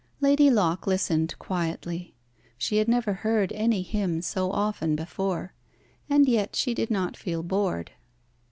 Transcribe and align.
Lady 0.19 0.49
Locke 0.49 0.87
listened 0.87 1.37
quietly. 1.37 2.15
She 2.57 2.77
had 2.77 2.87
never 2.87 3.13
heard 3.13 3.53
any 3.53 3.83
hymn 3.83 4.23
so 4.23 4.51
often 4.51 4.95
before, 4.95 5.53
and 6.09 6.27
yet 6.27 6.55
she 6.55 6.73
did 6.73 6.89
not 6.89 7.15
feel 7.15 7.43
bored. 7.43 7.91